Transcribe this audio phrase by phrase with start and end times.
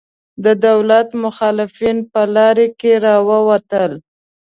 [0.43, 3.91] د دولت مخالفین په لاره کې راوتل.